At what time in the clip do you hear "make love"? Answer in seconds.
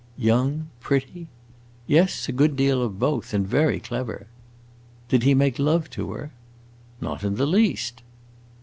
5.35-5.91